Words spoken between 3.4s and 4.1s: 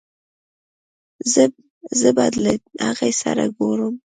ګورم